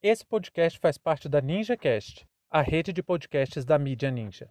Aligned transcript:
Esse 0.00 0.24
podcast 0.24 0.78
faz 0.78 0.96
parte 0.96 1.28
da 1.28 1.40
NinjaCast, 1.40 2.24
a 2.48 2.62
rede 2.62 2.92
de 2.92 3.02
podcasts 3.02 3.64
da 3.64 3.76
mídia 3.76 4.12
Ninja. 4.12 4.48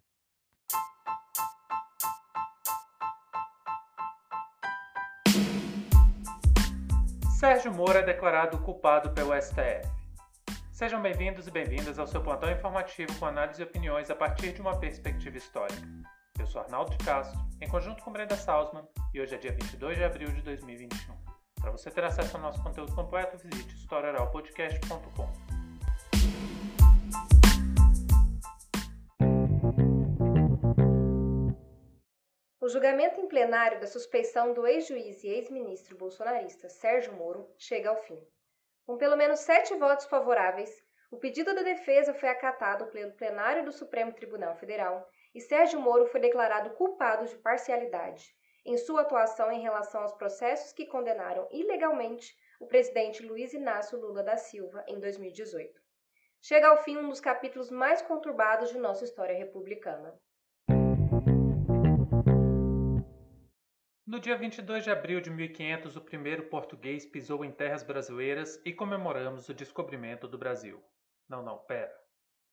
Sérgio 7.40 7.74
Moro 7.74 7.98
é 7.98 8.04
declarado 8.04 8.58
culpado 8.58 9.12
pelo 9.12 9.32
STF. 9.42 9.90
Sejam 10.70 11.02
bem-vindos 11.02 11.48
e 11.48 11.52
bem-vindas 11.52 11.98
ao 11.98 12.08
seu 12.08 12.22
plantão 12.22 12.52
informativo 12.52 13.18
com 13.18 13.26
análise 13.26 13.62
e 13.62 13.64
opiniões 13.64 14.10
a 14.10 14.16
partir 14.16 14.52
de 14.52 14.60
uma 14.60 14.78
perspectiva 14.78 15.38
histórica. 15.38 15.88
Eu 16.38 16.46
sou 16.46 16.60
Arnaldo 16.60 16.92
de 16.92 17.06
Castro, 17.06 17.40
em 17.62 17.70
conjunto 17.70 18.04
com 18.04 18.12
Brenda 18.12 18.36
Salzman, 18.36 18.86
e 19.14 19.22
hoje 19.22 19.34
é 19.34 19.38
dia 19.38 19.54
22 19.54 19.98
de 19.98 20.04
abril 20.04 20.28
de 20.28 20.42
2021. 20.42 21.27
Para 21.68 21.76
você 21.78 21.92
ter 21.92 22.06
acesso 22.06 22.38
ao 22.38 22.42
nosso 22.42 22.64
conteúdo 22.64 22.96
completo, 22.96 23.38
visite 23.38 23.76
historioralpodcast.com. 23.76 25.28
O 32.62 32.70
julgamento 32.70 33.20
em 33.20 33.28
plenário 33.28 33.82
da 33.82 33.86
suspeição 33.86 34.54
do 34.54 34.66
ex-juiz 34.66 35.22
e 35.26 35.28
ex-ministro 35.28 35.98
bolsonarista 35.98 36.70
Sérgio 36.70 37.12
Moro 37.12 37.46
chega 37.58 37.90
ao 37.90 37.98
fim. 37.98 38.18
Com 38.86 38.96
pelo 38.96 39.18
menos 39.18 39.42
sete 39.42 39.76
votos 39.76 40.06
favoráveis, 40.06 40.70
o 41.12 41.18
pedido 41.18 41.54
da 41.54 41.64
defesa 41.64 42.14
foi 42.14 42.30
acatado 42.30 42.88
pelo 42.92 43.12
plenário 43.12 43.66
do 43.66 43.74
Supremo 43.74 44.14
Tribunal 44.14 44.56
Federal 44.56 45.06
e 45.36 45.42
Sérgio 45.42 45.82
Moro 45.82 46.06
foi 46.06 46.22
declarado 46.22 46.70
culpado 46.76 47.28
de 47.28 47.36
parcialidade 47.36 48.38
em 48.68 48.78
sua 48.78 49.02
atuação 49.02 49.50
em 49.50 49.62
relação 49.62 50.02
aos 50.02 50.14
processos 50.14 50.74
que 50.74 50.86
condenaram 50.86 51.48
ilegalmente 51.52 52.38
o 52.60 52.68
presidente 52.68 53.26
Luiz 53.26 53.54
Inácio 53.54 53.98
Lula 53.98 54.22
da 54.22 54.36
Silva 54.36 54.84
em 54.90 55.00
2018. 55.00 55.82
Chega 56.42 56.68
ao 56.68 56.84
fim 56.84 56.98
um 56.98 57.08
dos 57.08 57.22
capítulos 57.22 57.72
mais 57.72 58.02
conturbados 58.02 58.70
de 58.70 58.78
nossa 58.78 59.06
história 59.06 59.38
republicana. 59.38 60.14
No 64.06 64.20
dia 64.20 64.36
22 64.36 64.84
de 64.84 64.92
abril 64.92 65.22
de 65.22 65.30
1500, 65.30 65.96
o 65.96 66.02
primeiro 66.02 66.50
português 66.50 67.06
pisou 67.06 67.46
em 67.46 67.52
terras 67.52 67.84
brasileiras 67.84 68.62
e 68.66 68.74
comemoramos 68.74 69.48
o 69.48 69.54
descobrimento 69.54 70.28
do 70.28 70.38
Brasil. 70.38 70.84
Não, 71.30 71.42
não, 71.42 71.58
pera. 71.58 71.94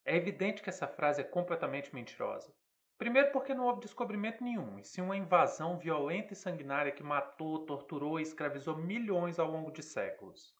É 0.04 0.16
evidente 0.16 0.62
que 0.62 0.68
essa 0.68 0.86
frase 0.86 1.22
é 1.22 1.24
completamente 1.24 1.92
mentirosa. 1.92 2.54
Primeiro, 2.96 3.32
porque 3.32 3.54
não 3.54 3.64
houve 3.64 3.80
descobrimento 3.80 4.42
nenhum, 4.42 4.78
e 4.78 4.84
sim 4.84 5.00
uma 5.00 5.16
invasão 5.16 5.78
violenta 5.78 6.32
e 6.32 6.36
sanguinária 6.36 6.92
que 6.92 7.02
matou, 7.02 7.66
torturou 7.66 8.20
e 8.20 8.22
escravizou 8.22 8.76
milhões 8.76 9.38
ao 9.38 9.50
longo 9.50 9.72
de 9.72 9.82
séculos. 9.82 10.54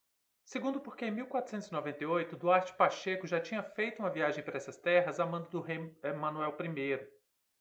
Segundo, 0.44 0.80
porque 0.80 1.06
em 1.06 1.10
1498 1.10 2.36
Duarte 2.36 2.74
Pacheco 2.74 3.26
já 3.26 3.40
tinha 3.40 3.62
feito 3.62 4.00
uma 4.00 4.10
viagem 4.10 4.44
para 4.44 4.56
essas 4.56 4.76
terras 4.76 5.18
a 5.18 5.24
mando 5.24 5.48
do 5.48 5.60
rei 5.60 5.96
Manuel 6.18 6.54
I, 6.60 7.08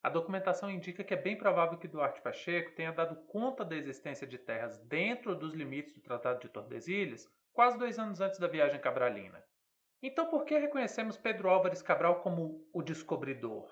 a 0.04 0.10
documentação 0.10 0.70
indica 0.70 1.02
que 1.02 1.14
é 1.14 1.18
bem 1.18 1.38
provável 1.38 1.78
que 1.78 1.88
Duarte 1.88 2.22
Pacheco 2.22 2.76
tenha 2.76 2.92
dado 2.92 3.16
conta 3.28 3.64
da 3.64 3.74
existência 3.74 4.28
de 4.28 4.38
terras 4.38 4.78
dentro 4.80 5.34
dos 5.34 5.54
limites 5.54 5.94
do 5.94 6.02
Tratado 6.02 6.42
de 6.42 6.50
Tordesilhas 6.50 7.32
quase 7.54 7.78
dois 7.78 7.98
anos 7.98 8.20
antes 8.20 8.38
da 8.38 8.48
viagem 8.48 8.82
cabralina. 8.82 9.42
Então, 10.02 10.30
por 10.30 10.44
que 10.44 10.58
reconhecemos 10.58 11.16
Pedro 11.16 11.48
Álvares 11.48 11.82
Cabral 11.82 12.20
como 12.20 12.68
o 12.74 12.82
descobridor? 12.82 13.72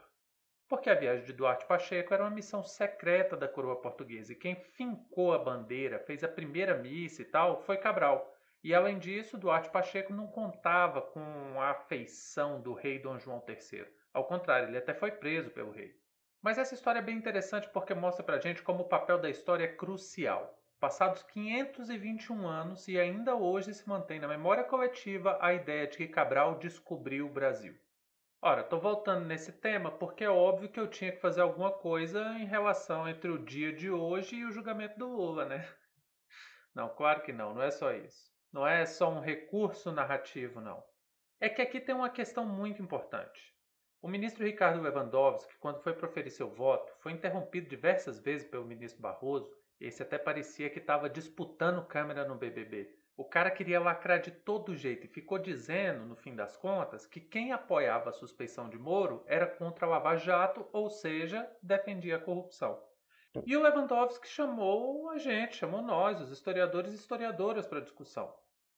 Porque 0.71 0.89
a 0.89 0.95
viagem 0.95 1.25
de 1.25 1.33
Duarte 1.33 1.65
Pacheco 1.65 2.13
era 2.13 2.23
uma 2.23 2.29
missão 2.29 2.63
secreta 2.63 3.35
da 3.35 3.45
coroa 3.45 3.81
portuguesa 3.81 4.31
e 4.31 4.37
quem 4.37 4.55
fincou 4.55 5.33
a 5.33 5.37
bandeira, 5.37 5.99
fez 5.99 6.23
a 6.23 6.29
primeira 6.29 6.77
missa 6.77 7.21
e 7.21 7.25
tal, 7.25 7.61
foi 7.63 7.75
Cabral. 7.75 8.33
E 8.63 8.73
além 8.73 8.97
disso, 8.97 9.37
Duarte 9.37 9.69
Pacheco 9.69 10.13
não 10.13 10.27
contava 10.27 11.01
com 11.01 11.19
a 11.59 11.71
afeição 11.71 12.61
do 12.61 12.73
rei 12.73 12.99
Dom 12.99 13.19
João 13.19 13.43
III. 13.45 13.85
Ao 14.13 14.23
contrário, 14.23 14.69
ele 14.69 14.77
até 14.77 14.93
foi 14.93 15.11
preso 15.11 15.49
pelo 15.49 15.73
rei. 15.73 15.93
Mas 16.41 16.57
essa 16.57 16.73
história 16.73 16.99
é 16.99 17.03
bem 17.03 17.17
interessante 17.17 17.67
porque 17.67 17.93
mostra 17.93 18.23
pra 18.23 18.39
gente 18.39 18.63
como 18.63 18.83
o 18.83 18.87
papel 18.87 19.19
da 19.19 19.29
história 19.29 19.65
é 19.65 19.75
crucial. 19.75 20.57
Passados 20.79 21.21
521 21.23 22.47
anos 22.47 22.87
e 22.87 22.97
ainda 22.97 23.35
hoje 23.35 23.73
se 23.73 23.89
mantém 23.89 24.21
na 24.21 24.27
memória 24.29 24.63
coletiva 24.63 25.37
a 25.41 25.53
ideia 25.53 25.85
de 25.85 25.97
que 25.97 26.07
Cabral 26.07 26.59
descobriu 26.59 27.25
o 27.25 27.33
Brasil. 27.33 27.77
Ora, 28.43 28.61
estou 28.61 28.79
voltando 28.79 29.27
nesse 29.27 29.51
tema 29.51 29.91
porque 29.91 30.23
é 30.23 30.29
óbvio 30.29 30.67
que 30.67 30.79
eu 30.79 30.87
tinha 30.87 31.11
que 31.11 31.19
fazer 31.19 31.41
alguma 31.41 31.71
coisa 31.71 32.19
em 32.39 32.45
relação 32.45 33.07
entre 33.07 33.29
o 33.29 33.37
dia 33.37 33.71
de 33.71 33.91
hoje 33.91 34.37
e 34.37 34.45
o 34.45 34.51
julgamento 34.51 34.97
do 34.97 35.07
Lula, 35.07 35.45
né? 35.45 35.69
Não, 36.73 36.89
claro 36.89 37.21
que 37.21 37.31
não, 37.31 37.53
não 37.53 37.61
é 37.61 37.69
só 37.69 37.93
isso. 37.93 38.31
Não 38.51 38.65
é 38.65 38.83
só 38.85 39.11
um 39.11 39.19
recurso 39.19 39.91
narrativo, 39.91 40.59
não. 40.59 40.81
É 41.39 41.49
que 41.49 41.61
aqui 41.61 41.79
tem 41.79 41.93
uma 41.93 42.09
questão 42.09 42.45
muito 42.45 42.81
importante. 42.81 43.53
O 44.01 44.07
ministro 44.07 44.43
Ricardo 44.43 44.81
Lewandowski, 44.81 45.53
quando 45.59 45.81
foi 45.81 45.93
proferir 45.93 46.31
seu 46.31 46.49
voto, 46.49 46.91
foi 47.01 47.11
interrompido 47.11 47.69
diversas 47.69 48.19
vezes 48.19 48.47
pelo 48.47 48.65
ministro 48.65 49.01
Barroso. 49.01 49.53
Esse 49.79 50.01
até 50.01 50.17
parecia 50.17 50.69
que 50.69 50.79
estava 50.79 51.09
disputando 51.09 51.85
câmera 51.85 52.25
no 52.25 52.35
BBB. 52.35 53.00
O 53.17 53.25
cara 53.25 53.51
queria 53.51 53.79
lacrar 53.79 54.19
de 54.21 54.31
todo 54.31 54.75
jeito 54.75 55.05
e 55.05 55.09
ficou 55.09 55.37
dizendo, 55.37 56.05
no 56.05 56.15
fim 56.15 56.33
das 56.33 56.55
contas, 56.55 57.05
que 57.05 57.19
quem 57.19 57.51
apoiava 57.51 58.09
a 58.09 58.13
suspeição 58.13 58.69
de 58.69 58.77
Moro 58.77 59.23
era 59.27 59.45
contra 59.45 59.85
a 59.85 59.89
Lava 59.89 60.15
Jato, 60.15 60.67
ou 60.71 60.89
seja, 60.89 61.49
defendia 61.61 62.15
a 62.15 62.19
corrupção. 62.19 62.81
E 63.45 63.55
o 63.55 63.61
Lewandowski 63.61 64.27
chamou 64.27 65.09
a 65.09 65.17
gente, 65.17 65.57
chamou 65.57 65.81
nós, 65.81 66.19
os 66.21 66.31
historiadores 66.31 66.93
e 66.93 66.95
historiadoras, 66.95 67.67
para 67.67 67.79
a 67.79 67.83
discussão. 67.83 68.33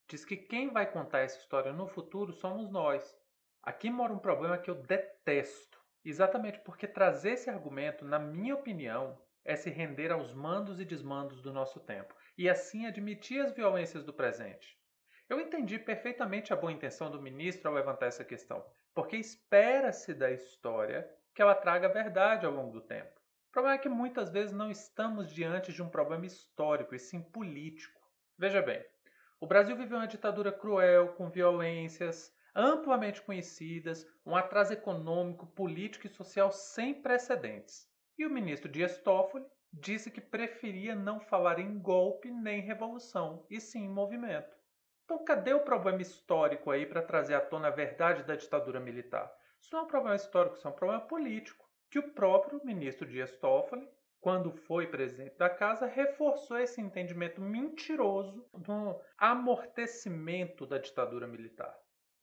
Diz 0.08 0.26
que 0.26 0.36
quem 0.36 0.70
vai 0.72 0.92
contar 0.92 1.20
essa 1.20 1.40
história 1.40 1.72
no 1.72 1.88
futuro 1.88 2.34
somos 2.34 2.70
nós. 2.70 3.16
Aqui 3.62 3.90
mora 3.90 4.14
um 4.14 4.20
problema 4.20 4.58
que 4.58 4.70
eu 4.70 4.76
detesto. 4.76 5.80
Exatamente 6.04 6.60
porque 6.60 6.88
trazer 6.88 7.32
esse 7.32 7.50
argumento, 7.50 8.04
na 8.04 8.20
minha 8.20 8.56
opinião, 8.56 9.18
é 9.46 9.56
se 9.56 9.70
render 9.70 10.12
aos 10.12 10.34
mandos 10.34 10.80
e 10.80 10.86
desmandos 10.86 11.42
do 11.42 11.54
nosso 11.54 11.80
tempo 11.80 12.14
e 12.38 12.50
assim 12.50 12.86
admitir 12.86 13.40
as 13.42 13.52
violências 13.52 14.04
do 14.04 14.14
presente. 14.14 14.78
Eu 15.30 15.40
entendi 15.40 15.80
perfeitamente 15.80 16.52
a 16.52 16.56
boa 16.56 16.72
intenção 16.72 17.10
do 17.10 17.22
ministro 17.22 17.70
ao 17.70 17.76
levantar 17.76 18.08
essa 18.08 18.24
questão, 18.24 18.64
porque 18.94 19.18
espera-se 19.18 20.14
da 20.14 20.32
história 20.32 21.10
que 21.34 21.42
ela 21.42 21.56
traga 21.56 21.90
verdade 21.90 22.46
ao 22.46 22.52
longo 22.52 22.72
do 22.72 22.82
tempo. 22.82 23.20
O 23.50 23.52
problema 23.54 23.76
é 23.76 23.80
que 23.80 23.90
muitas 23.90 24.30
vezes 24.30 24.52
não 24.52 24.70
estamos 24.70 25.32
diante 25.32 25.72
de 25.72 25.82
um 25.82 25.90
problema 25.90 26.26
histórico, 26.26 26.96
e 26.96 27.00
sim 27.00 27.22
político. 27.22 28.02
Veja 28.38 28.62
bem, 28.62 28.84
o 29.40 29.48
Brasil 29.48 29.76
viveu 29.76 29.98
uma 29.98 30.08
ditadura 30.08 30.52
cruel, 30.52 31.10
com 31.10 31.30
violências, 31.30 32.36
amplamente 32.56 33.22
conhecidas, 33.22 34.08
um 34.26 34.36
atraso 34.36 34.74
econômico, 34.74 35.48
político 35.48 36.08
e 36.08 36.10
social 36.10 36.52
sem 36.52 36.94
precedentes. 37.02 37.88
E 38.18 38.26
o 38.26 38.30
ministro 38.30 38.70
Dias 38.70 38.98
Toffoli 38.98 39.46
disse 39.74 40.12
que 40.12 40.22
preferia 40.22 40.96
não 40.96 41.20
falar 41.20 41.58
em 41.58 41.80
golpe 41.80 42.30
nem 42.30 42.62
revolução, 42.62 43.46
e 43.50 43.60
sim 43.60 43.86
em 43.86 43.90
movimento. 43.90 44.56
Então, 45.04 45.26
cadê 45.26 45.54
o 45.54 45.64
problema 45.64 46.02
histórico 46.02 46.70
aí 46.70 46.86
para 46.86 47.02
trazer 47.02 47.34
à 47.34 47.42
tona 47.42 47.70
a 47.70 47.72
verdade 47.72 48.24
da 48.24 48.36
ditadura 48.36 48.80
militar? 48.80 49.30
Isso 49.60 49.74
não 49.74 49.82
é 49.82 49.84
um 49.84 49.88
problema 49.88 50.16
histórico, 50.16 50.56
isso 50.56 50.68
é 50.68 50.72
um 50.72 50.76
problema 50.76 51.02
político, 51.02 51.68
que 51.90 52.00
o 52.00 52.14
próprio 52.14 52.64
ministro 52.64 53.08
Dias 53.08 53.36
Toffoli, 53.38 53.90
quando 54.22 54.54
foi 54.54 54.88
presidente 54.88 55.38
da 55.38 55.50
casa, 55.50 55.86
reforçou 55.86 56.58
esse 56.58 56.80
entendimento 56.80 57.42
mentiroso 57.42 58.48
do 58.54 59.02
amortecimento 59.18 60.66
da 60.66 60.78
ditadura 60.78 61.28
militar. 61.28 61.76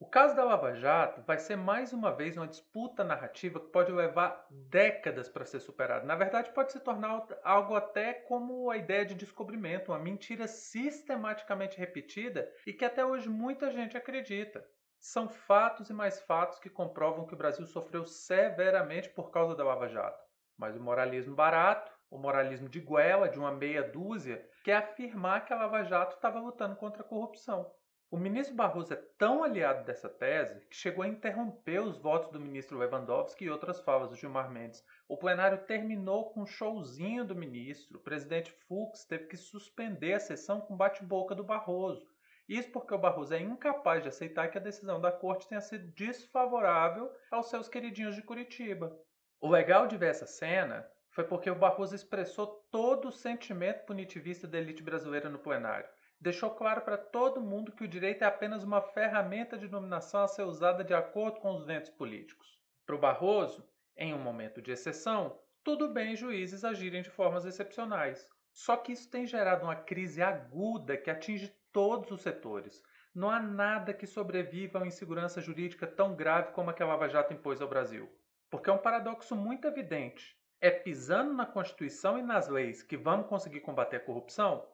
O 0.03 0.07
caso 0.07 0.35
da 0.35 0.43
Lava 0.43 0.73
Jato 0.73 1.21
vai 1.21 1.37
ser 1.37 1.57
mais 1.57 1.93
uma 1.93 2.11
vez 2.11 2.35
uma 2.35 2.49
disputa 2.49 3.05
narrativa 3.05 3.61
que 3.61 3.69
pode 3.69 3.93
levar 3.93 4.47
décadas 4.51 5.29
para 5.29 5.45
ser 5.45 5.61
superada. 5.61 6.07
Na 6.07 6.17
verdade, 6.17 6.51
pode 6.55 6.73
se 6.73 6.81
tornar 6.81 7.27
algo 7.45 7.75
até 7.75 8.15
como 8.15 8.71
a 8.71 8.79
ideia 8.79 9.05
de 9.05 9.15
descobrimento, 9.15 9.93
uma 9.93 9.99
mentira 9.99 10.49
sistematicamente 10.49 11.77
repetida 11.77 12.51
e 12.67 12.73
que 12.73 12.87
até 12.87 13.05
hoje 13.05 13.29
muita 13.29 13.71
gente 13.71 13.95
acredita. 13.95 14.67
São 14.99 15.29
fatos 15.29 15.91
e 15.91 15.93
mais 15.93 16.19
fatos 16.23 16.59
que 16.59 16.71
comprovam 16.71 17.27
que 17.27 17.35
o 17.35 17.39
Brasil 17.39 17.67
sofreu 17.67 18.07
severamente 18.07 19.11
por 19.11 19.31
causa 19.31 19.55
da 19.55 19.65
Lava 19.65 19.87
Jato. 19.87 20.25
Mas 20.57 20.75
o 20.79 20.83
moralismo 20.83 21.35
barato, 21.35 21.93
o 22.11 22.17
moralismo 22.17 22.71
de 22.71 22.81
goela, 22.81 23.29
de 23.29 23.39
uma 23.39 23.53
meia 23.53 23.83
dúzia, 23.83 24.49
quer 24.65 24.77
afirmar 24.77 25.45
que 25.45 25.53
a 25.53 25.57
Lava 25.57 25.85
Jato 25.85 26.17
estava 26.17 26.41
lutando 26.41 26.75
contra 26.75 27.03
a 27.03 27.07
corrupção. 27.07 27.71
O 28.13 28.19
ministro 28.19 28.57
Barroso 28.57 28.93
é 28.93 28.97
tão 28.97 29.45
aliado 29.45 29.85
dessa 29.85 30.09
tese 30.09 30.67
que 30.67 30.75
chegou 30.75 31.05
a 31.05 31.09
interromper 31.09 31.81
os 31.81 31.97
votos 31.97 32.33
do 32.33 32.41
ministro 32.41 32.77
Lewandowski 32.77 33.45
e 33.45 33.51
outras 33.51 33.81
falas 33.83 34.11
do 34.11 34.17
Gilmar 34.17 34.51
Mendes. 34.51 34.85
O 35.07 35.17
plenário 35.17 35.59
terminou 35.59 36.29
com 36.33 36.43
um 36.43 36.47
showzinho 36.47 37.25
do 37.25 37.37
ministro. 37.37 37.99
O 37.99 38.03
presidente 38.03 38.51
Fux 38.67 39.05
teve 39.05 39.29
que 39.29 39.37
suspender 39.37 40.15
a 40.15 40.19
sessão 40.19 40.61
com 40.61 40.77
bate-boca 40.77 41.37
do 41.37 41.45
Barroso. 41.45 42.05
Isso 42.49 42.73
porque 42.73 42.93
o 42.93 42.99
Barroso 42.99 43.33
é 43.33 43.39
incapaz 43.39 44.03
de 44.03 44.09
aceitar 44.09 44.51
que 44.51 44.59
a 44.59 44.61
decisão 44.61 45.01
da 45.01 45.13
corte 45.13 45.47
tenha 45.47 45.61
sido 45.61 45.87
desfavorável 45.93 47.09
aos 47.31 47.49
seus 47.49 47.69
queridinhos 47.69 48.17
de 48.17 48.23
Curitiba. 48.23 48.93
O 49.41 49.49
legal 49.49 49.87
de 49.87 49.97
ver 49.97 50.11
essa 50.11 50.27
cena 50.27 50.85
foi 51.11 51.23
porque 51.23 51.49
o 51.49 51.55
Barroso 51.55 51.95
expressou 51.95 52.67
todo 52.73 53.07
o 53.07 53.13
sentimento 53.13 53.87
punitivista 53.87 54.49
da 54.49 54.59
elite 54.59 54.83
brasileira 54.83 55.29
no 55.29 55.39
plenário 55.39 55.89
deixou 56.21 56.51
claro 56.51 56.83
para 56.83 56.99
todo 56.99 57.41
mundo 57.41 57.73
que 57.73 57.85
o 57.85 57.89
direito 57.89 58.23
é 58.23 58.27
apenas 58.27 58.63
uma 58.63 58.83
ferramenta 58.83 59.57
de 59.57 59.67
dominação 59.67 60.23
a 60.23 60.29
ser 60.29 60.43
usada 60.43 60.85
de 60.85 60.93
acordo 60.93 61.41
com 61.41 61.55
os 61.55 61.65
ventos 61.65 61.91
políticos. 61.91 62.61
Para 62.85 62.95
o 62.95 62.99
Barroso, 62.99 63.67
em 63.97 64.13
um 64.13 64.19
momento 64.19 64.61
de 64.61 64.71
exceção, 64.71 65.39
tudo 65.65 65.89
bem 65.89 66.17
juízes 66.17 66.65
agirem 66.65 67.03
de 67.03 67.11
formas 67.11 67.45
excepcionais. 67.45 68.29
Só 68.53 68.77
que 68.77 68.93
isso 68.93 69.11
tem 69.11 69.27
gerado 69.27 69.65
uma 69.65 69.77
crise 69.77 70.21
aguda 70.21 70.97
que 70.97 71.11
atinge 71.11 71.55
todos 71.73 72.11
os 72.11 72.21
setores. 72.21 72.83
Não 73.15 73.31
há 73.31 73.41
nada 73.41 73.95
que 73.95 74.07
sobreviva 74.07 74.79
a 74.79 74.83
uma 74.83 74.89
insegurança 74.89 75.41
jurídica 75.41 75.87
tão 75.87 76.15
grave 76.15 76.53
como 76.53 76.71
a 76.71 76.75
que 76.75 76.83
a 76.83 76.87
Lava 76.87 77.09
Jato 77.09 77.33
impôs 77.33 77.61
ao 77.61 77.69
Brasil. 77.69 78.11
Porque 78.51 78.69
é 78.69 78.73
um 78.73 78.79
paradoxo 78.79 79.35
muito 79.35 79.67
evidente. 79.67 80.37
É 80.61 80.71
pisando 80.71 81.33
na 81.33 81.47
Constituição 81.47 82.19
e 82.19 82.23
nas 82.23 82.49
leis 82.49 82.83
que 82.83 82.97
vamos 82.97 83.27
conseguir 83.27 83.61
combater 83.61 83.97
a 83.97 84.05
corrupção? 84.05 84.67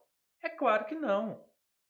É 0.43 0.49
claro 0.49 0.85
que 0.85 0.95
não. 0.95 1.45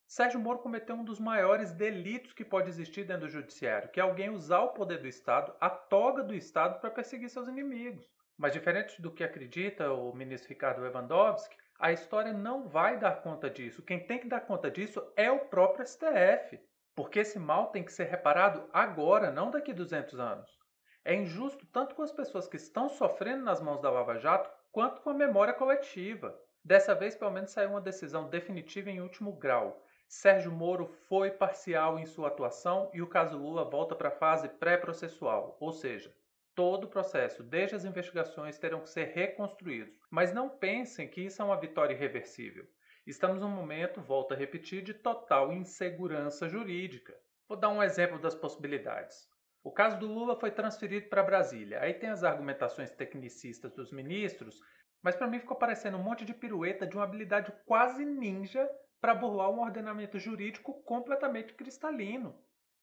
Sérgio 0.06 0.38
Moro 0.38 0.60
cometeu 0.60 0.94
um 0.94 1.04
dos 1.04 1.18
maiores 1.18 1.72
delitos 1.72 2.32
que 2.32 2.44
pode 2.44 2.68
existir 2.68 3.04
dentro 3.04 3.26
do 3.26 3.28
judiciário, 3.28 3.88
que 3.90 3.98
é 3.98 4.02
alguém 4.02 4.30
usar 4.30 4.60
o 4.60 4.72
poder 4.72 4.98
do 4.98 5.08
Estado, 5.08 5.52
a 5.60 5.68
toga 5.68 6.22
do 6.22 6.34
Estado, 6.34 6.80
para 6.80 6.90
perseguir 6.90 7.28
seus 7.28 7.48
inimigos. 7.48 8.06
Mas 8.38 8.52
diferente 8.52 9.02
do 9.02 9.10
que 9.10 9.24
acredita 9.24 9.92
o 9.92 10.14
ministro 10.14 10.48
Ricardo 10.48 10.80
Lewandowski, 10.80 11.56
a 11.78 11.90
história 11.90 12.32
não 12.32 12.68
vai 12.68 12.98
dar 12.98 13.20
conta 13.20 13.50
disso. 13.50 13.82
Quem 13.82 14.06
tem 14.06 14.18
que 14.18 14.28
dar 14.28 14.40
conta 14.40 14.70
disso 14.70 15.02
é 15.16 15.30
o 15.30 15.46
próprio 15.46 15.86
STF. 15.86 16.60
Porque 16.94 17.18
esse 17.18 17.38
mal 17.38 17.70
tem 17.70 17.84
que 17.84 17.92
ser 17.92 18.04
reparado 18.04 18.70
agora, 18.72 19.30
não 19.30 19.50
daqui 19.50 19.72
a 19.72 19.74
200 19.74 20.18
anos. 20.18 20.50
É 21.04 21.14
injusto 21.14 21.66
tanto 21.66 21.94
com 21.94 22.02
as 22.02 22.12
pessoas 22.12 22.48
que 22.48 22.56
estão 22.56 22.88
sofrendo 22.88 23.44
nas 23.44 23.60
mãos 23.60 23.82
da 23.82 23.90
Lava 23.90 24.18
Jato, 24.18 24.50
quanto 24.72 25.02
com 25.02 25.10
a 25.10 25.14
memória 25.14 25.52
coletiva. 25.52 26.34
Dessa 26.66 26.96
vez, 26.96 27.14
pelo 27.14 27.30
menos, 27.30 27.52
saiu 27.52 27.70
uma 27.70 27.80
decisão 27.80 28.28
definitiva 28.28 28.90
em 28.90 29.00
último 29.00 29.30
grau. 29.30 29.86
Sérgio 30.08 30.50
Moro 30.50 30.88
foi 31.08 31.30
parcial 31.30 31.96
em 31.96 32.04
sua 32.04 32.26
atuação 32.26 32.90
e 32.92 33.00
o 33.00 33.06
caso 33.06 33.38
Lula 33.38 33.64
volta 33.64 33.94
para 33.94 34.08
a 34.08 34.18
fase 34.18 34.48
pré-processual, 34.48 35.56
ou 35.60 35.70
seja, 35.70 36.12
todo 36.56 36.82
o 36.82 36.88
processo, 36.88 37.44
desde 37.44 37.76
as 37.76 37.84
investigações, 37.84 38.58
terão 38.58 38.80
que 38.80 38.90
ser 38.90 39.12
reconstruídos. 39.14 39.96
Mas 40.10 40.32
não 40.32 40.48
pensem 40.48 41.06
que 41.06 41.20
isso 41.20 41.40
é 41.40 41.44
uma 41.44 41.60
vitória 41.60 41.94
irreversível. 41.94 42.66
Estamos 43.06 43.40
num 43.40 43.48
momento, 43.48 44.02
volto 44.02 44.34
a 44.34 44.36
repetir, 44.36 44.82
de 44.82 44.92
total 44.92 45.52
insegurança 45.52 46.48
jurídica. 46.48 47.16
Vou 47.48 47.56
dar 47.56 47.68
um 47.68 47.80
exemplo 47.80 48.18
das 48.18 48.34
possibilidades. 48.34 49.28
O 49.62 49.70
caso 49.70 50.00
do 50.00 50.08
Lula 50.08 50.34
foi 50.34 50.50
transferido 50.50 51.08
para 51.08 51.22
Brasília. 51.22 51.80
Aí 51.80 51.94
tem 51.94 52.08
as 52.08 52.24
argumentações 52.24 52.90
tecnicistas 52.90 53.72
dos 53.72 53.92
ministros, 53.92 54.60
mas 55.06 55.14
para 55.14 55.28
mim 55.28 55.38
ficou 55.38 55.56
parecendo 55.56 55.96
um 55.96 56.02
monte 56.02 56.24
de 56.24 56.34
pirueta 56.34 56.84
de 56.84 56.96
uma 56.96 57.04
habilidade 57.04 57.52
quase 57.64 58.04
ninja 58.04 58.68
para 59.00 59.14
burlar 59.14 59.48
um 59.50 59.60
ordenamento 59.60 60.18
jurídico 60.18 60.82
completamente 60.82 61.54
cristalino. 61.54 62.36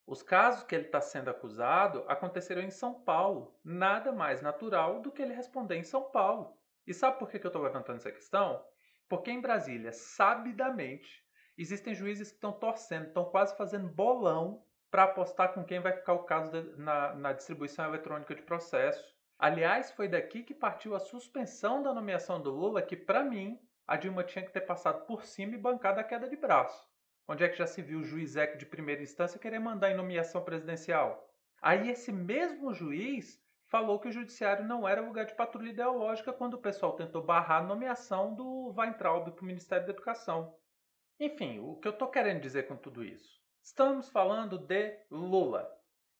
Os 0.07 0.23
casos 0.23 0.63
que 0.63 0.73
ele 0.73 0.85
está 0.85 1.01
sendo 1.01 1.29
acusado 1.29 2.05
aconteceram 2.07 2.61
em 2.61 2.71
São 2.71 2.93
Paulo. 2.93 3.59
Nada 3.61 4.13
mais 4.13 4.41
natural 4.41 5.01
do 5.01 5.11
que 5.11 5.21
ele 5.21 5.33
responder 5.33 5.75
em 5.75 5.83
São 5.83 6.11
Paulo. 6.11 6.57
E 6.87 6.93
sabe 6.93 7.19
por 7.19 7.29
que 7.29 7.45
eu 7.45 7.49
estou 7.49 7.61
levantando 7.61 7.97
essa 7.97 8.09
questão? 8.09 8.63
Porque 9.09 9.29
em 9.29 9.41
Brasília, 9.41 9.91
sabidamente, 9.91 11.25
existem 11.57 11.93
juízes 11.93 12.29
que 12.29 12.35
estão 12.35 12.53
torcendo, 12.53 13.07
estão 13.07 13.25
quase 13.25 13.53
fazendo 13.57 13.89
bolão 13.89 14.63
para 14.89 15.03
apostar 15.03 15.53
com 15.53 15.65
quem 15.65 15.81
vai 15.81 15.91
ficar 15.91 16.13
o 16.13 16.23
caso 16.23 16.49
de, 16.51 16.77
na, 16.77 17.13
na 17.15 17.33
distribuição 17.33 17.83
eletrônica 17.83 18.33
de 18.33 18.43
processo. 18.43 19.13
Aliás, 19.43 19.91
foi 19.91 20.07
daqui 20.07 20.41
que 20.41 20.53
partiu 20.53 20.95
a 20.95 21.01
suspensão 21.01 21.83
da 21.83 21.93
nomeação 21.93 22.41
do 22.41 22.49
Lula, 22.49 22.81
que, 22.81 22.95
para 22.95 23.25
mim, 23.25 23.59
a 23.85 23.97
Dilma 23.97 24.23
tinha 24.23 24.45
que 24.45 24.53
ter 24.53 24.61
passado 24.61 25.05
por 25.05 25.25
cima 25.25 25.55
e 25.55 25.57
bancado 25.57 25.99
a 25.99 26.03
queda 26.05 26.29
de 26.29 26.37
braço. 26.37 26.87
Onde 27.27 27.43
é 27.43 27.49
que 27.49 27.57
já 27.57 27.67
se 27.67 27.81
viu 27.81 27.99
o 27.99 28.05
juiz 28.05 28.37
Eco 28.37 28.57
de 28.57 28.65
primeira 28.65 29.03
instância 29.03 29.37
querer 29.37 29.59
mandar 29.59 29.91
em 29.91 29.97
nomeação 29.97 30.41
presidencial? 30.45 31.29
Aí 31.61 31.89
esse 31.89 32.09
mesmo 32.09 32.73
juiz 32.73 33.37
falou 33.67 33.99
que 33.99 34.07
o 34.07 34.13
judiciário 34.13 34.63
não 34.63 34.87
era 34.87 35.01
lugar 35.01 35.25
de 35.25 35.35
patrulha 35.35 35.71
ideológica 35.71 36.31
quando 36.31 36.53
o 36.53 36.61
pessoal 36.61 36.93
tentou 36.95 37.21
barrar 37.21 37.63
a 37.63 37.67
nomeação 37.67 38.33
do 38.33 38.73
Weintraub 38.77 39.29
para 39.29 39.43
o 39.43 39.45
Ministério 39.45 39.85
da 39.85 39.91
Educação. 39.91 40.55
Enfim, 41.19 41.59
o 41.59 41.75
que 41.81 41.87
eu 41.89 41.91
estou 41.91 42.07
querendo 42.07 42.39
dizer 42.39 42.65
com 42.65 42.77
tudo 42.77 43.03
isso? 43.03 43.41
Estamos 43.61 44.07
falando 44.07 44.57
de 44.57 44.97
Lula. 45.11 45.69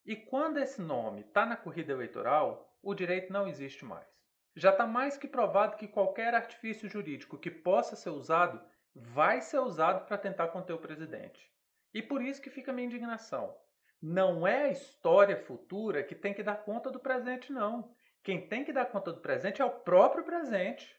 E 0.04 0.14
quando 0.14 0.58
esse 0.58 0.82
nome 0.82 1.22
está 1.22 1.46
na 1.46 1.56
corrida 1.56 1.90
eleitoral, 1.90 2.70
o 2.84 2.94
direito 2.94 3.32
não 3.32 3.48
existe 3.48 3.84
mais. 3.84 4.06
Já 4.54 4.70
está 4.70 4.86
mais 4.86 5.16
que 5.16 5.26
provado 5.26 5.76
que 5.76 5.88
qualquer 5.88 6.34
artifício 6.34 6.88
jurídico 6.88 7.38
que 7.38 7.50
possa 7.50 7.96
ser 7.96 8.10
usado 8.10 8.64
vai 8.94 9.40
ser 9.40 9.58
usado 9.58 10.06
para 10.06 10.18
tentar 10.18 10.48
conter 10.48 10.72
o 10.72 10.78
presidente. 10.78 11.50
E 11.92 12.02
por 12.02 12.22
isso 12.22 12.40
que 12.40 12.50
fica 12.50 12.70
a 12.70 12.74
minha 12.74 12.86
indignação. 12.86 13.56
Não 14.00 14.46
é 14.46 14.64
a 14.64 14.70
história 14.70 15.36
futura 15.36 16.04
que 16.04 16.14
tem 16.14 16.34
que 16.34 16.42
dar 16.42 16.62
conta 16.62 16.90
do 16.90 17.00
presente, 17.00 17.52
não. 17.52 17.94
Quem 18.22 18.46
tem 18.46 18.64
que 18.64 18.72
dar 18.72 18.86
conta 18.86 19.12
do 19.12 19.20
presente 19.20 19.60
é 19.60 19.64
o 19.64 19.70
próprio 19.70 20.24
presente. 20.24 20.94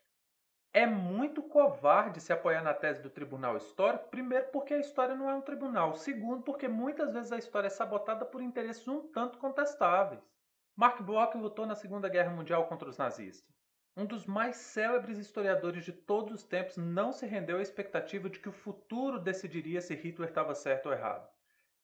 É 0.73 0.85
muito 0.85 1.41
covarde 1.41 2.19
se 2.19 2.33
apoiar 2.33 2.61
na 2.61 2.73
tese 2.73 3.01
do 3.01 3.09
tribunal 3.09 3.55
histórico, 3.55 4.09
primeiro 4.09 4.47
porque 4.47 4.73
a 4.73 4.79
história 4.79 5.15
não 5.15 5.29
é 5.29 5.33
um 5.35 5.41
tribunal, 5.41 5.95
segundo 5.95 6.43
porque 6.43 6.67
muitas 6.67 7.13
vezes 7.13 7.31
a 7.31 7.37
história 7.37 7.67
é 7.67 7.69
sabotada 7.69 8.25
por 8.25 8.41
interesses 8.41 8.85
um 8.85 9.07
tanto 9.11 9.37
contestáveis. 9.37 10.34
Mark 10.77 11.01
Bloch 11.03 11.37
lutou 11.37 11.65
na 11.65 11.73
Segunda 11.73 12.09
Guerra 12.09 12.31
Mundial 12.31 12.67
contra 12.67 12.89
os 12.89 12.97
nazistas. 12.97 13.55
Um 13.95 14.05
dos 14.05 14.25
mais 14.25 14.57
célebres 14.57 15.17
historiadores 15.17 15.85
de 15.85 15.93
todos 15.93 16.33
os 16.33 16.43
tempos 16.43 16.75
não 16.75 17.13
se 17.13 17.25
rendeu 17.25 17.59
à 17.59 17.61
expectativa 17.61 18.29
de 18.29 18.41
que 18.41 18.49
o 18.49 18.51
futuro 18.51 19.17
decidiria 19.17 19.79
se 19.79 19.95
Hitler 19.95 20.27
estava 20.27 20.53
certo 20.53 20.87
ou 20.87 20.91
errado. 20.91 21.29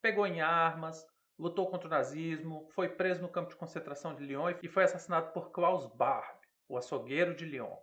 Pegou 0.02 0.28
em 0.28 0.42
armas, 0.42 1.08
lutou 1.40 1.70
contra 1.70 1.88
o 1.88 1.90
nazismo, 1.90 2.68
foi 2.72 2.90
preso 2.90 3.22
no 3.22 3.30
campo 3.30 3.50
de 3.50 3.56
concentração 3.56 4.14
de 4.14 4.26
Lyon 4.26 4.56
e 4.62 4.68
foi 4.68 4.84
assassinado 4.84 5.32
por 5.32 5.52
Klaus 5.52 5.88
Barb, 5.96 6.38
o 6.68 6.76
açougueiro 6.76 7.34
de 7.34 7.46
Lyon. 7.46 7.78